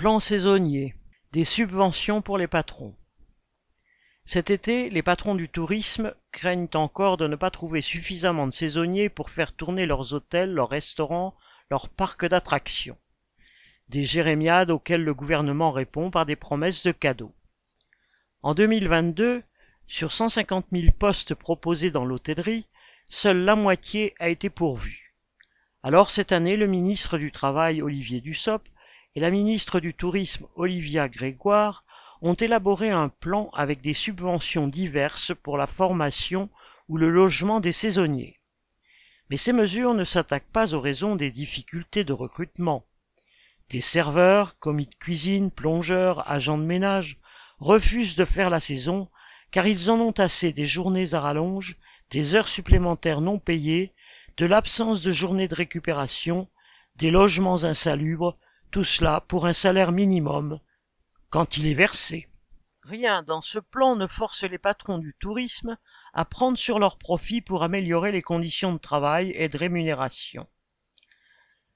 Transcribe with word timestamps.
Plan 0.00 0.18
saisonnier. 0.18 0.94
Des 1.32 1.44
subventions 1.44 2.22
pour 2.22 2.38
les 2.38 2.46
patrons. 2.46 2.96
Cet 4.24 4.48
été, 4.48 4.88
les 4.88 5.02
patrons 5.02 5.34
du 5.34 5.50
tourisme 5.50 6.14
craignent 6.32 6.70
encore 6.72 7.18
de 7.18 7.26
ne 7.26 7.36
pas 7.36 7.50
trouver 7.50 7.82
suffisamment 7.82 8.46
de 8.46 8.52
saisonniers 8.54 9.10
pour 9.10 9.28
faire 9.28 9.52
tourner 9.52 9.84
leurs 9.84 10.14
hôtels, 10.14 10.54
leurs 10.54 10.70
restaurants, 10.70 11.36
leurs 11.70 11.90
parcs 11.90 12.24
d'attractions. 12.24 12.96
Des 13.90 14.04
jérémiades 14.04 14.70
auxquelles 14.70 15.04
le 15.04 15.12
gouvernement 15.12 15.70
répond 15.70 16.10
par 16.10 16.24
des 16.24 16.34
promesses 16.34 16.82
de 16.82 16.92
cadeaux. 16.92 17.34
En 18.40 18.54
2022, 18.54 19.42
sur 19.86 20.12
150 20.12 20.68
000 20.72 20.92
postes 20.98 21.34
proposés 21.34 21.90
dans 21.90 22.06
l'hôtellerie, 22.06 22.64
seule 23.06 23.44
la 23.44 23.54
moitié 23.54 24.14
a 24.18 24.30
été 24.30 24.48
pourvue. 24.48 25.14
Alors 25.82 26.10
cette 26.10 26.32
année, 26.32 26.56
le 26.56 26.68
ministre 26.68 27.18
du 27.18 27.32
Travail, 27.32 27.82
Olivier 27.82 28.22
Dussopt, 28.22 28.66
et 29.14 29.20
la 29.20 29.30
ministre 29.30 29.80
du 29.80 29.94
Tourisme, 29.94 30.46
Olivia 30.54 31.08
Grégoire, 31.08 31.84
ont 32.22 32.34
élaboré 32.34 32.90
un 32.90 33.08
plan 33.08 33.50
avec 33.52 33.80
des 33.80 33.94
subventions 33.94 34.68
diverses 34.68 35.32
pour 35.42 35.56
la 35.56 35.66
formation 35.66 36.50
ou 36.88 36.96
le 36.96 37.10
logement 37.10 37.60
des 37.60 37.72
saisonniers. 37.72 38.40
Mais 39.30 39.36
ces 39.36 39.52
mesures 39.52 39.94
ne 39.94 40.04
s'attaquent 40.04 40.52
pas 40.52 40.74
aux 40.74 40.80
raisons 40.80 41.16
des 41.16 41.30
difficultés 41.30 42.04
de 42.04 42.12
recrutement. 42.12 42.84
Des 43.70 43.80
serveurs, 43.80 44.58
commis 44.58 44.86
de 44.86 44.94
cuisine, 44.96 45.50
plongeurs, 45.50 46.28
agents 46.30 46.58
de 46.58 46.64
ménage 46.64 47.18
refusent 47.58 48.16
de 48.16 48.24
faire 48.24 48.50
la 48.50 48.60
saison 48.60 49.08
car 49.50 49.66
ils 49.66 49.90
en 49.90 49.98
ont 50.00 50.12
assez 50.12 50.52
des 50.52 50.66
journées 50.66 51.14
à 51.14 51.20
rallonge, 51.20 51.76
des 52.10 52.34
heures 52.34 52.48
supplémentaires 52.48 53.20
non 53.20 53.38
payées, 53.38 53.92
de 54.36 54.46
l'absence 54.46 55.02
de 55.02 55.12
journées 55.12 55.48
de 55.48 55.54
récupération, 55.54 56.48
des 56.96 57.10
logements 57.10 57.64
insalubres, 57.64 58.38
tout 58.70 58.84
cela 58.84 59.20
pour 59.28 59.46
un 59.46 59.52
salaire 59.52 59.92
minimum, 59.92 60.60
quand 61.28 61.56
il 61.56 61.66
est 61.66 61.74
versé. 61.74 62.28
Rien 62.82 63.22
dans 63.22 63.40
ce 63.40 63.58
plan 63.58 63.96
ne 63.96 64.06
force 64.06 64.44
les 64.44 64.58
patrons 64.58 64.98
du 64.98 65.14
tourisme 65.20 65.76
à 66.12 66.24
prendre 66.24 66.56
sur 66.56 66.78
leur 66.78 66.98
profit 66.98 67.40
pour 67.40 67.62
améliorer 67.62 68.10
les 68.10 68.22
conditions 68.22 68.72
de 68.72 68.78
travail 68.78 69.32
et 69.36 69.48
de 69.48 69.58
rémunération. 69.58 70.48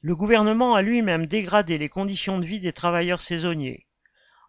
Le 0.00 0.16
gouvernement 0.16 0.74
a 0.74 0.82
lui-même 0.82 1.26
dégradé 1.26 1.78
les 1.78 1.88
conditions 1.88 2.38
de 2.38 2.46
vie 2.46 2.60
des 2.60 2.72
travailleurs 2.72 3.20
saisonniers. 3.20 3.86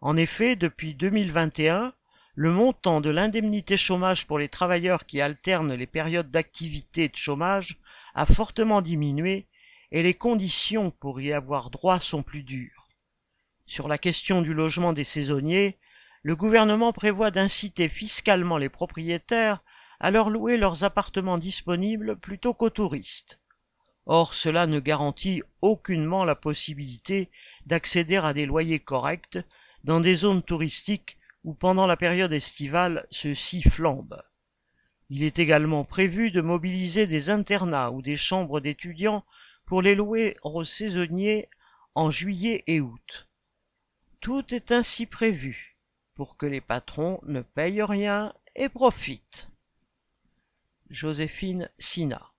En 0.02 0.16
effet, 0.16 0.56
depuis 0.56 0.94
2021, 0.94 1.94
le 2.36 2.52
montant 2.52 3.02
de 3.02 3.10
l'indemnité 3.10 3.78
chômage 3.78 4.28
pour 4.28 4.38
les 4.38 4.50
travailleurs 4.50 5.06
qui 5.06 5.22
alternent 5.22 5.74
les 5.74 5.88
périodes 5.88 6.30
d'activité 6.30 7.10
de 7.10 7.16
chômage 7.16 7.80
a 8.14 8.28
fortement 8.28 8.82
diminué 8.82 9.48
et 9.92 10.04
les 10.04 10.14
conditions 10.14 10.92
pour 10.92 11.22
y 11.22 11.34
avoir 11.34 11.70
droit 11.70 12.00
sont 12.00 12.24
plus 12.24 12.44
dures. 12.44 12.88
Sur 13.66 13.88
la 13.88 13.98
question 13.98 14.42
du 14.42 14.54
logement 14.54 14.94
des 14.94 15.04
saisonniers, 15.04 15.78
le 16.24 16.36
gouvernement 16.36 16.94
prévoit 16.94 17.32
d'inciter 17.32 17.90
fiscalement 17.90 18.58
les 18.58 18.70
propriétaires 18.70 19.64
à 20.00 20.12
leur 20.12 20.30
louer 20.30 20.58
leurs 20.58 20.84
appartements 20.84 21.38
disponibles 21.38 22.18
plutôt 22.18 22.54
qu'aux 22.54 22.70
touristes. 22.70 23.40
Or 24.06 24.34
cela 24.34 24.68
ne 24.68 24.80
garantit 24.80 25.44
aucunement 25.62 26.24
la 26.24 26.36
possibilité 26.36 27.30
d'accéder 27.66 28.18
à 28.18 28.34
des 28.34 28.46
loyers 28.46 28.80
corrects 28.80 29.40
dans 29.84 30.00
des 30.00 30.16
zones 30.16 30.44
touristiques 30.44 31.18
où 31.44 31.54
pendant 31.54 31.88
la 31.88 31.98
période 31.98 32.34
estivale 32.34 33.06
ceux-ci 33.12 33.62
flambent. 33.64 34.22
Il 35.10 35.24
est 35.24 35.40
également 35.40 35.86
prévu 35.86 36.32
de 36.32 36.42
mobiliser 36.42 37.08
des 37.08 37.30
internats 37.30 37.92
ou 37.92 38.02
des 38.02 38.18
chambres 38.18 38.60
d'étudiants 38.60 39.24
pour 39.68 39.82
les 39.82 39.94
louer 39.94 40.38
aux 40.42 40.64
saisonniers 40.64 41.50
en 41.94 42.10
juillet 42.10 42.64
et 42.68 42.82
août. 42.82 43.28
Tout 44.22 44.54
est 44.54 44.72
ainsi 44.72 45.06
prévu 45.06 45.78
pour 46.16 46.38
que 46.38 46.48
les 46.48 46.62
patrons 46.62 47.20
ne 47.24 47.42
payent 47.42 47.84
rien 47.84 48.34
et 48.56 48.70
profitent. 48.70 49.50
Joséphine 50.90 51.70
Sina 51.78 52.32